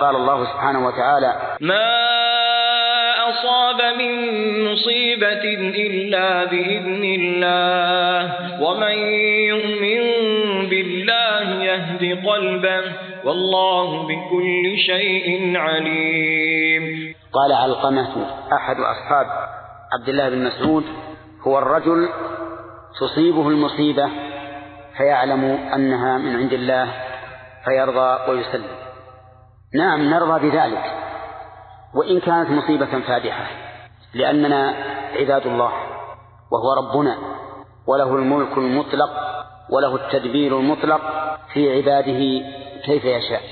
قال 0.00 0.16
الله 0.16 0.44
سبحانه 0.44 0.86
وتعالى 0.86 1.56
ما 1.60 1.86
أصاب 3.30 3.98
من 3.98 4.12
مصيبة 4.72 5.44
إلا 5.86 6.44
بإذن 6.44 7.04
الله 7.04 8.62
ومن 8.62 8.98
يؤمن 9.54 10.02
بالله 10.68 11.64
يهد 11.64 12.26
قلبه 12.26 12.82
والله 13.24 14.02
بكل 14.02 14.78
شيء 14.86 15.56
عليم. 15.56 17.14
قال 17.32 17.52
علقمة 17.52 18.26
أحد 18.52 18.76
أصحاب 18.76 19.26
عبد 19.92 20.08
الله 20.08 20.28
بن 20.28 20.44
مسعود 20.44 20.84
هو 21.46 21.58
الرجل 21.58 22.08
تصيبه 23.00 23.48
المصيبة 23.48 24.08
فيعلم 24.96 25.44
أنها 25.74 26.18
من 26.18 26.36
عند 26.36 26.52
الله 26.52 26.88
فيرضى 27.64 28.30
ويسلم. 28.30 28.93
نعم 29.74 30.00
نرضى 30.10 30.50
بذلك. 30.50 30.84
وإن 31.94 32.20
كانت 32.20 32.50
مصيبة 32.50 33.00
فادحة 33.00 33.46
لأننا 34.14 34.74
عباد 35.16 35.46
الله 35.46 35.72
وهو 36.52 36.72
ربنا 36.82 37.18
وله 37.86 38.14
الملك 38.14 38.58
المطلق 38.58 39.10
وله 39.70 39.96
التدبير 39.96 40.58
المطلق 40.58 41.00
في 41.52 41.76
عباده 41.76 42.44
كيف 42.84 43.04
يشاء. 43.04 43.42